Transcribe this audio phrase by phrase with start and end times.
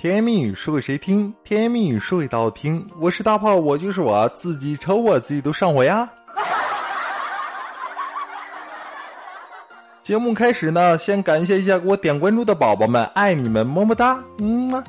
[0.00, 1.34] 甜言蜜语说给谁听？
[1.42, 2.88] 甜言蜜语说给大家听。
[3.00, 6.08] 我是大炮，我就是我自己瞅我自己都上火呀。
[10.00, 14.84] 节目开始呢，先感谢一下给我点关注的宝宝们，爱你们，么么哒，嗯么。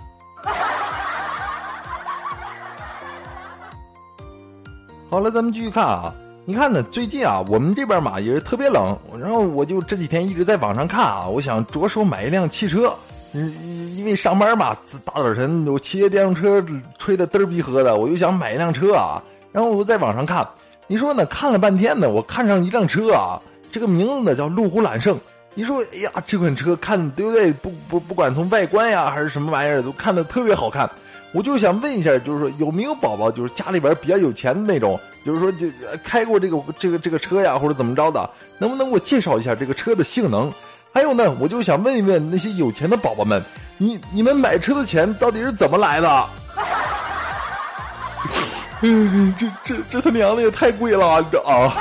[5.10, 6.14] 好了，咱们继续看啊。
[6.46, 12.94] 你看呢，最近啊，我们这边嘛也是特别冷，然后我就这几天一直在网上看啊，我想着手买一辆汽车。
[13.34, 14.76] 嗯，因为上班嘛，
[15.06, 16.66] 大早晨我骑着电动车
[16.98, 19.22] 吹的嘚儿逼喝的，我就想买一辆车啊。
[19.52, 20.48] 然后我在网上看，
[20.88, 21.26] 你说呢？
[21.28, 23.40] 看了半天呢，我看上一辆车啊，
[23.72, 25.20] 这个名字呢叫路虎揽胜。
[25.54, 27.52] 你说，哎呀，这款车看对不对？
[27.54, 30.90] 不不，不管从外观呀还是什么玩意儿，都看的特别好看。
[31.32, 35.68] 我就想问一下，就是说有没有宝宝，就是家里边比较有钱的那种，就是说就
[36.04, 40.52] 开过这个这个这个车呀，或者怎么着的，能不能给我介绍一下这个车的性能？
[40.92, 43.42] 还有呢，我就想问一问那些有钱的宝宝们，
[43.78, 46.30] 你你们买车的钱到底是怎么来的？
[48.82, 51.74] 嗯，这这这他娘的也太贵了，这啊！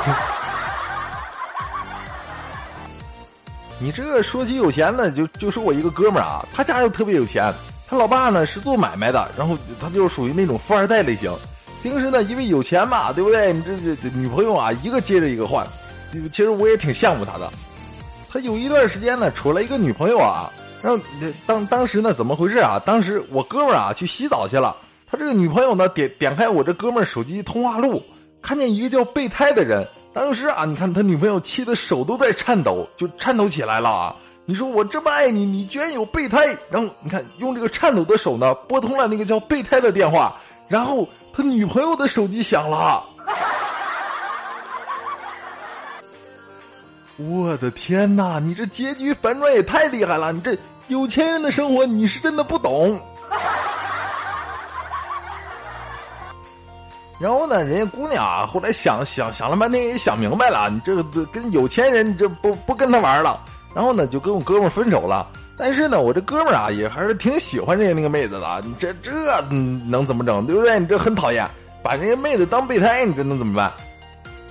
[3.79, 7.53] 你这说起有钱呢，就就说我一个哥们儿啊，他家又特别有钱，
[7.89, 11.33] 他老爸呢是做买卖的，然后他就属于那种富二代类型。
[11.83, 13.53] 平时呢，因为有钱嘛，对不对？
[13.53, 15.65] 你这这女朋友啊，一个接着一个换，
[16.13, 17.49] 其实我也挺羡慕他的。
[18.31, 20.51] 他有一段时间呢，处了一个女朋友啊，
[20.83, 21.03] 然后
[21.47, 22.81] 当当时呢，怎么回事啊？
[22.85, 24.77] 当时我哥们儿啊去洗澡去了，
[25.11, 28.03] 他这个女朋友呢点点开我这哥们儿手机通话录，
[28.43, 29.87] 看见一个叫备胎的人。
[30.13, 34.17] 当时啊，你看他女朋友气的手都在颤抖，就颤抖起来了啊！
[34.45, 36.57] 你说我这么爱你，你居然有备胎？
[36.71, 43.05] 然后你看用这个颤抖的手呢，拨通了那个叫备胎的电话，然后他女朋友的手机响了。
[47.19, 48.39] 我的天哪！
[48.39, 50.33] 你这结局反转也太厉害了！
[50.33, 52.97] 你这有钱人的生活，你是真的不懂。
[57.19, 63.41] 然后呢，人家姑娘啊，后来想想想了半天，也想明白了，你这个跟有钱人，你这不不跟他玩了。
[63.75, 65.27] 然后呢，就跟我哥们分手了。
[65.57, 68.63] 但是呢，我这哥们啊，也还是挺喜欢人家那个妹子的。
[68.65, 70.47] 你这这能怎么整？
[70.47, 70.79] 对不对？
[70.79, 71.45] 你这很讨厌，
[71.83, 73.73] 把人家妹子当备胎，你这能怎么办？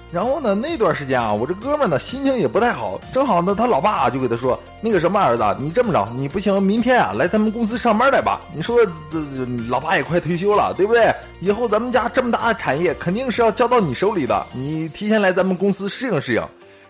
[0.10, 8.40] 然后呢，那段时间啊，我这哥们呢心情也不太好，正好呢，他老爸就给他说：“那个什么儿子，你这么着，你不行，明天啊来咱们公司上班来吧。
[8.56, 8.80] 你说
[9.10, 9.20] 这
[9.68, 11.14] 老爸也快退休了，对不对？
[11.42, 16.42] 以后咱们家这么大的产业肯定是要交到你手里的，你提前来咱们公司适应适应。”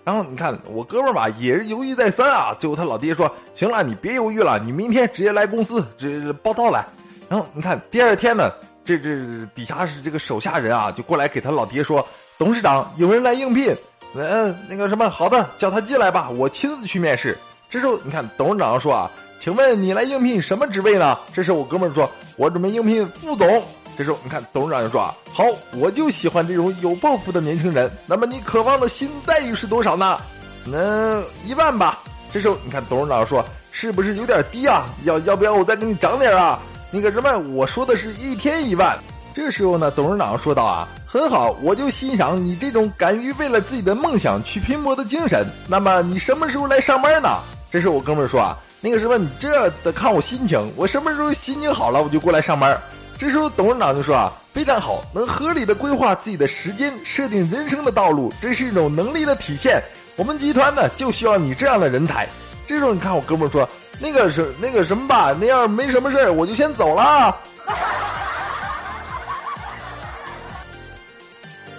[0.06, 6.86] 然后你看我哥们吧，也是犹豫再三啊，最后他老爹说：“行了，你别犹豫了，你明天直接来公司这报道来。”
[7.28, 8.52] 然后你看第二天呢，
[8.86, 9.10] 这这
[9.56, 12.08] 底下是这个手下人啊，就过来给他老爹说。
[12.38, 13.76] 董事长有人来应聘，
[14.14, 17.36] 嗯，那个什么，好的，叫他进来吧，我亲自去面试。
[17.68, 19.10] 这时候，你看董事长说啊，
[19.40, 21.18] 请问你来应聘什么职位呢？
[21.34, 23.64] 这时候我哥们说，我准备应聘副总。
[23.98, 25.44] 这时候，你看董事长就说啊，好，
[25.74, 27.90] 我就喜欢这种有抱负的年轻人。
[28.06, 30.22] 那么你渴望的薪资待遇是多少呢？
[30.68, 32.00] 嗯，一万吧。
[32.32, 34.86] 这时候，你看董事长说，是不是有点低啊？
[35.06, 36.60] 要要不要我再给你涨点啊？
[36.92, 38.96] 那个什么，我说的是一天一万。
[39.38, 40.88] 这时候呢，董事长说道啊。
[41.06, 45.46] 很好，我就欣赏你这种敢于为了自己的梦想去拼搏的精神。
[45.68, 47.38] 那么你什么时候来上班呢？
[47.70, 52.76] 这时我哥们儿说啊，那个什么，你这得看我心情，我什么时候心情好了，我就过来上班。
[53.20, 59.80] 这时候董事长就说啊，非常好，能合理的规划自己的时间，设定人生的道路，这是一种能力的体现。
[60.16, 62.28] 我们集团呢就需要你这样的人才。
[62.66, 67.38] 这时候你看我哥们儿说，那个是那个什么吧，那样没什么事儿，我就先走了。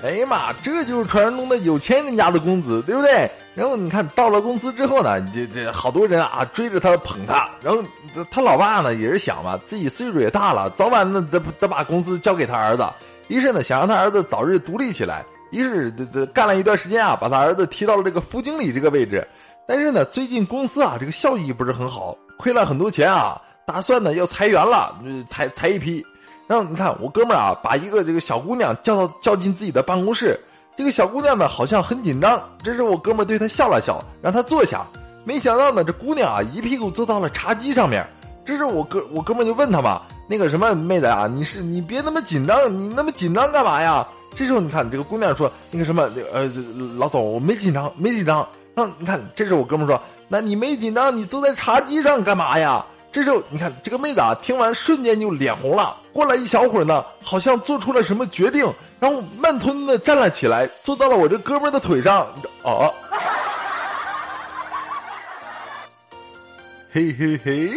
[0.04, 3.28] 哎呀妈，这就是传说中的有钱人家的公子，对不对？
[3.56, 7.82] 然后你看到了公司之后呢，这这好多人啊追着他捧他，然后
[8.30, 12.86] 他老爸呢也是想嘛，自己岁数也大了，早晚呢得得把公司交给他儿子，
[13.26, 19.26] 于是呢想让他儿子早日独立起来，于是这这干了一段时间啊，把他儿子提到了这个副经理这个位置，
[19.66, 23.36] 但是呢最近公司啊这个效益不是很好，亏了很多钱啊，
[23.66, 24.96] 打算呢要裁员了，
[25.28, 26.06] 裁裁一批。
[26.48, 30.40] 然后你看，我哥们儿啊，把一个这个小姑娘叫到叫进自己的办公室。
[30.76, 32.42] 这个小姑娘呢，好像很紧张。
[32.62, 34.86] 这时候我哥们儿对她笑了笑，让她坐下。
[35.24, 38.06] 没想到呢，这姑娘啊，一屁股坐到了茶几上面。
[38.46, 46.50] 这时我哥我哥们儿就问她嘛：“那个什么妹子啊，你是你别那么紧张，你那么紧张干嘛呀？”这时候你看，这个姑娘说：“那个什么，呃，
[46.96, 48.38] 老总，我没紧张，没紧张。”
[48.74, 55.96] 然后你看，这时候我哥们儿说：“那你没紧张，你坐在茶几上干嘛呀？”这时候，你看这个妹子啊，听完瞬间就脸红了。
[56.12, 62.26] 过了一小会儿呢，好像做出了什么决定，然后慢吞吞的站了起来，坐到了我这哥们的腿上。
[62.62, 62.92] 哦，
[66.92, 67.72] 嘿嘿嘿，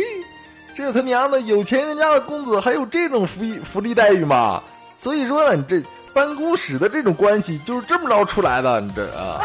[0.75, 4.61] 这他娘的有钱人家的公子还有这种福利福利待遇吗？
[4.97, 5.81] 所以说呢，你这
[6.13, 9.39] 办公室的这种关系就是这么着出来的，你这啊。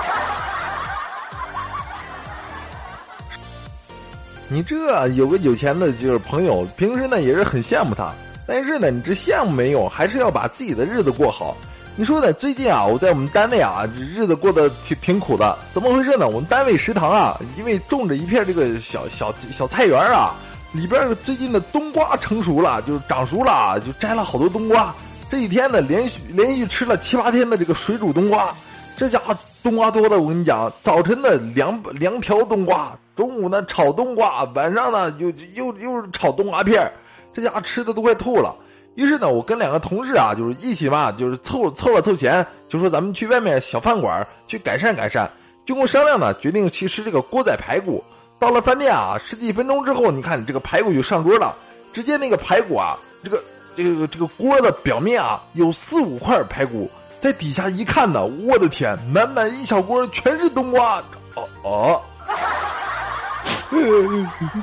[4.48, 8.12] 你这有个有钱的就是朋友，平时呢也是很羡慕他，
[8.46, 11.56] 但是呢，你这羡慕没用，还是要把自己的日子过好。
[11.98, 12.30] 你说呢？
[12.34, 15.58] 最近啊，我在我们单位啊，日子过得挺挺苦的。
[15.72, 16.28] 怎么回事呢？
[16.28, 20.34] 我们单位食堂啊，因为种着一片这个小小小菜园啊，
[20.72, 24.94] 里边最近的冬瓜成熟了，就长熟了，就摘了好多冬瓜。
[25.30, 28.54] 这几天呢，连续连续吃了七八天的这个水煮冬瓜，
[28.96, 32.96] 这家伙冬瓜多的，我跟你讲，早晨的凉凉瓢冬瓜。
[33.16, 36.92] 中午呢炒冬瓜，晚上呢又又又是炒冬瓜片
[37.32, 38.54] 这家吃的都快吐了。
[38.94, 45.30] 于是呢，我跟两个同事啊，就是一起嘛，就是凑凑了凑钱，就说咱们去外面小饭馆去改善改善。
[45.66, 48.02] 经过商量呢，决定去吃这个锅仔排骨。
[48.38, 51.54] 到了饭店啊，十几分钟之后，你看这个排骨就上桌了。
[51.92, 53.42] 直接那个排骨啊，这个
[53.74, 61.02] 这个这个锅的表面啊，有四五块排骨，在底下一看呢，我的天，满满一小锅全是冬瓜。
[61.34, 62.02] 哦哦。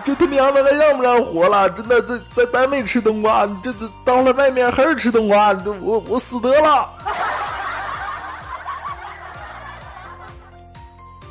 [0.03, 1.69] 这他娘的还让不让活了？
[1.71, 6.89] 真的在在单位吃冬瓜，这这到了外面还是吃冬瓜，这我我死得了。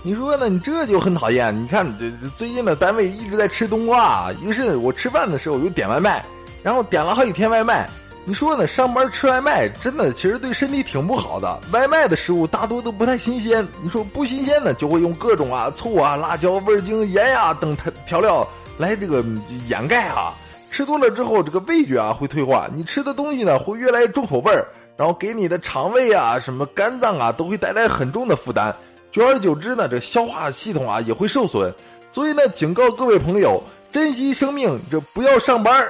[0.03, 0.49] 你说呢？
[0.49, 1.55] 你这就很讨厌。
[1.63, 6.25] 你看，这最近的单位一直在吃冬瓜，于是我吃饭的时候我就点外卖，
[6.63, 7.89] 然后点了好几天外卖。
[8.25, 8.69] 你说呢？
[8.69, 11.61] 上班吃外卖真的其实对身体挺不好的。
[11.73, 13.67] 外卖的食物大多都不太新鲜。
[13.83, 17.77] 你说不新鲜呢，就会用各种啊醋啊、辣椒、味精、盐呀等
[18.07, 18.47] 调料
[18.79, 19.25] 来这个
[19.67, 20.33] 掩盖啊。
[20.71, 28.75] 吃多了之后，这个味觉啊会退化，你吃的东西呢会越来越重口味儿，然后给你的肠胃啊、什么肝脏啊都会带来很重的负担。
[29.11, 31.75] 久而久之呢，这消化系统啊也会受损。
[32.13, 33.61] 所以呢，警告各位朋友，
[33.91, 35.85] 珍惜生命，这不要上班。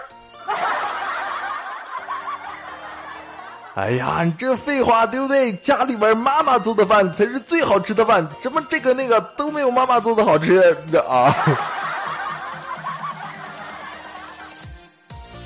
[3.74, 5.50] 哎呀，你这废话对不对？
[5.54, 11.34] 家里边妈妈做的饭才是最好吃的饭，什么这个那个都没有妈妈做的好吃，的 啊。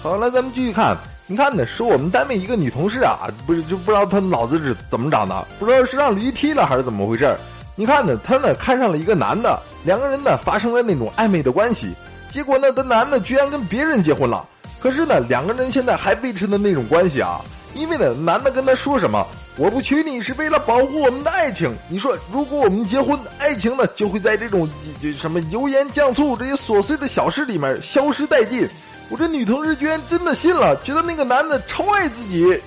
[0.03, 0.97] 好了，咱们继续看。
[1.29, 7.37] 你看呢，说我们单位一个女同事啊，不是就不知道她脑子是怎么长的，不知道是让驴踢了还是怎么回事
[7.77, 11.95] 你看呢，她呢看上了一个男的，两个人呢发生了那种暧昧的关系，
[12.31, 14.45] 结果呢，这男的居然跟别人结婚了。
[14.81, 17.41] 可是呢，两个人现在还维持的那种关系啊。
[17.77, 19.27] 因为呢，男的跟他说什么？
[19.57, 21.75] 我不娶你是为了保护我们的爱情。
[21.89, 24.69] 你说，如果我们结婚，爱情呢就会在这种
[25.01, 28.69] 这什么油盐酱醋这些琐碎的小事里面消失殆尽。
[29.09, 32.61] 我这女同事居然真的信了，觉得那个男的超爱自己。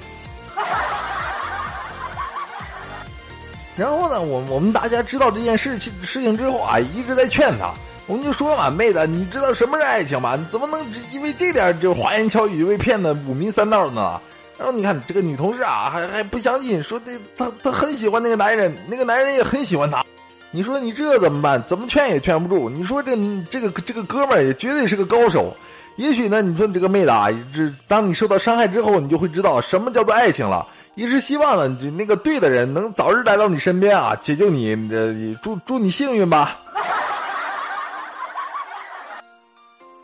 [3.75, 7.71] 然后呢，我我们大家知道这件事情事情之后啊，一直在劝他。
[8.07, 10.35] 我们就说嘛，妹子，你知道什么是爱情吗？
[10.35, 14.19] 你怎么能因为这点就花言巧语被骗的五迷三道呢？
[14.59, 20.03] 然后你看这个女同事啊，还还不相信，说这她她很喜欢那个男人，那个男人也很喜欢她。
[20.51, 21.63] 你说你这怎么办？
[21.65, 22.69] 怎么劝也劝不住。
[22.69, 23.15] 你说这
[23.49, 25.55] 这个这个哥们儿也绝对是个高手。
[25.95, 30.67] 也许呢，你说你这个妹子啊，这当你受到伤害之后，你就会知道什么叫做爱情了。
[30.95, 34.75] 也是希望呢，那个对的人能早日来到你身边啊，解救你。
[34.91, 36.59] 呃，祝祝你幸运吧。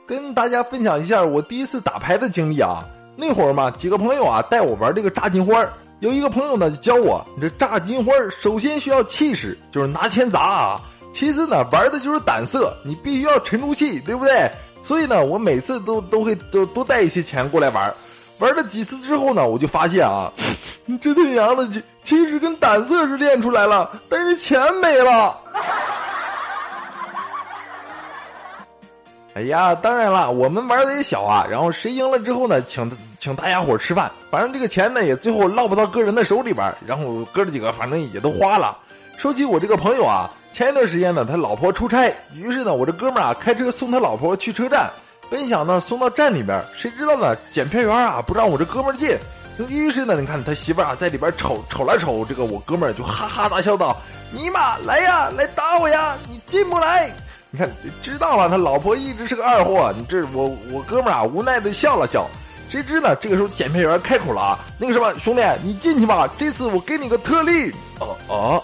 [0.07, 2.79] 跟大家分享一下我第一次打牌的经历啊。
[3.15, 5.65] 那会儿嘛，几个朋友啊带我玩这个炸金花
[5.99, 10.81] 有一个朋友呢就教我，你这炸金花首先需要气势，就是拿钱砸啊；
[11.13, 14.51] 其次呢，玩的就是胆色，你必须要沉住气，对不对？
[14.83, 17.91] 所以呢，我每次都都会都多带一些钱过来玩。
[18.39, 20.31] 玩了几次之后呢，我就发现啊，
[21.01, 25.39] 这他娘的气气势跟胆色是练出来了，但是钱没了。
[29.35, 31.45] 哎呀，当然了，我们玩的也小啊。
[31.49, 32.89] 然后谁赢了之后呢，请
[33.19, 34.09] 请大家伙吃饭。
[34.31, 36.73] 反正这个钱呢，也最后落不到个人的手里边。
[36.87, 38.77] 然后哥几个反正也都花了。
[39.17, 44.89] 说起我这个朋友啊，前一段时间呢，他老婆出差，于是呢，我这哥们儿啊开车送他老婆去车站，
[45.29, 49.17] 本想呢送到站里边，谁知道呢，检票员啊不让我这哥们儿进。
[49.67, 53.97] 于是呢，你看他媳妇儿啊在里边瞅瞅了瞅，这个我哥们儿就哈哈大笑道
[54.31, 57.11] ：“尼玛，来呀，来打我呀，你进不来。”
[57.55, 57.71] 你看，
[58.03, 59.93] 知道了，他老婆一直是个二货。
[59.95, 62.27] 你这我我哥们儿啊，无奈的笑了笑。
[62.67, 63.15] 谁知呢？
[63.15, 67.71] 这个时候检票员开口了啊，那个什么兄弟，你进去吧，这次我给你个特例。
[68.01, 68.61] 哦哦，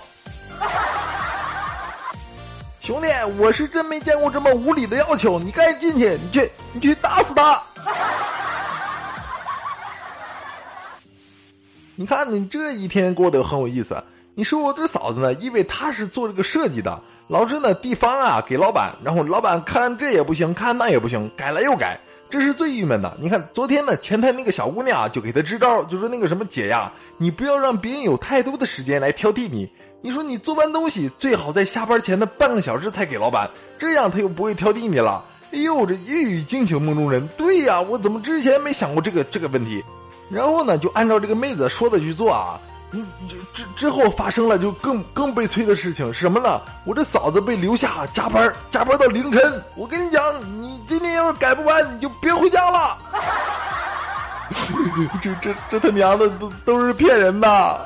[2.81, 3.07] 兄弟，
[3.39, 5.39] 我是真没见过这么无理的要求。
[5.39, 7.61] 你赶紧进去，你去你去打死他。
[11.95, 14.03] 你看你这一天过得很有意思。
[14.35, 17.01] 你说我这嫂子呢，因为她是做这个设计的。
[17.31, 21.97] 老是呢，地方啊给老板，然后老板看这也不行，看那也不行，改了又改，
[22.29, 23.15] 这是最郁闷的。
[23.21, 29.71] 你看，昨天呢，前台那个小姑娘啊，就给他支招，就说那个什么姐呀，你不要让别人有太多的时间来挑剔你。
[30.01, 35.23] 你说你做完东西，最好在下班前的半个小时才给老板，这样他又不会挑剔你了。
[35.53, 37.25] 哎呦，这一语惊醒梦中人。
[37.37, 39.81] 对呀，我怎么之前没想过这个这个问题？
[40.29, 42.59] 然后呢，就按照这个妹子说的去做啊。
[42.91, 43.07] 嗯，
[43.53, 46.61] 之之后发生了就更更悲催的事情是什么呢？
[46.83, 49.63] 我这嫂子被留下加班，加班到凌晨。
[49.75, 50.21] 我跟你讲，
[50.61, 52.97] 你今天要是改不完，你就别回家了。
[55.21, 57.85] 这这这他娘的都都是骗人的！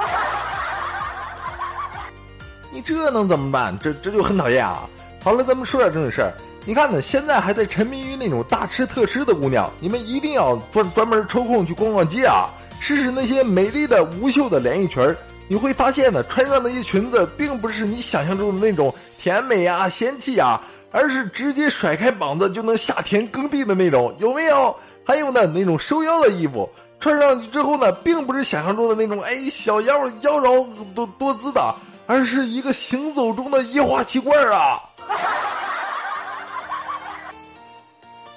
[2.71, 3.77] 你这能怎么办？
[3.77, 4.89] 这这就很讨厌啊！
[5.24, 6.31] 好了，咱们说点正事。
[6.65, 12.50] 你看呢，现在还在沉迷于那种大吃特吃的姑娘，你们一定要专专门抽空去逛逛街啊！
[12.88, 20.62] 试试那些美丽的无袖的连衣裙儿，你会发现呢，穿上那些裙子并不是你想象中的那种甜美啊、仙气啊，
[20.92, 24.75] 而是直接甩开膀子就能下田耕地的那种，有没有？
[25.04, 31.74] 还有呢，那种收腰的衣服，穿上去之后呢，并不是想象中的那种哎小腰妖娆多多姿的，
[32.06, 34.80] 而是一个行走中的液化气罐啊！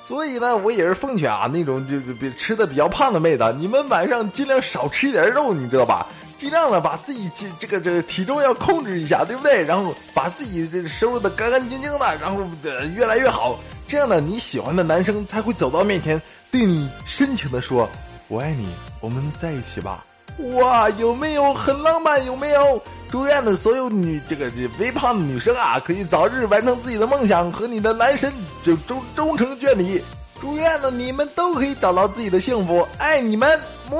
[0.09, 6.07] 所以呢，我也是奉劝啊，那种就就比吃的比较胖的妹子，你们晚上尽量少吃一点肉，你知道吧？
[6.38, 9.62] 尽量的把自己这这个这个体重要控制一下，对不对？
[9.62, 12.43] 然后把自己这收拾的干干净净的，然后
[12.97, 13.59] 越来越好。
[13.87, 16.19] 这样呢，你喜欢的男生才会走到面前，
[16.50, 17.87] 对你深情的说
[18.29, 18.67] ：“我爱你，
[19.03, 20.07] 我们在一起吧。”
[20.54, 22.25] 哇，有没有很浪漫？
[22.25, 22.80] 有没有？
[23.11, 30.02] 祝愿的所有女这个这微胖的女生啊，可以早日完成自己的梦想，和你的男神就终终成眷侣。
[30.40, 33.59] 祝愿的，你们都可以找到自己的幸福，爱你们，
[33.90, 33.99] 么。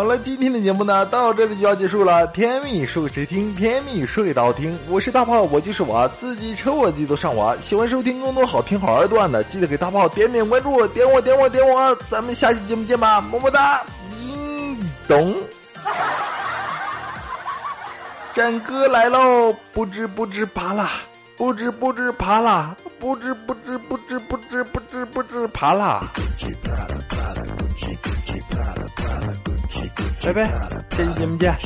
[0.00, 2.26] 好了，今天的节目呢到这里就要结束了。
[2.28, 3.54] 甜蜜说给谁听？
[3.54, 4.74] 甜蜜说给大家听。
[4.88, 7.54] 我是大炮，我就是我自己，抽我自己都上我。
[7.58, 11.94] 喜欢收听更多好听好玩段的，记得给大炮点点关注，点我点我点我。
[12.08, 15.34] 咱们下期节目见吧，么么哒，叮咚。
[18.32, 20.92] 战歌来喽，不知不知爬啦，
[21.36, 26.10] 不知不知爬啦，不知不知不知不知不知不知爬啦。
[30.22, 30.48] 拜拜
[30.92, 31.56] 下期节目见